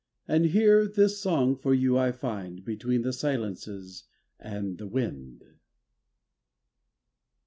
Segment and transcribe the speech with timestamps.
[0.27, 3.69] And here this song for you I find Between the silence
[4.39, 5.43] and the wind.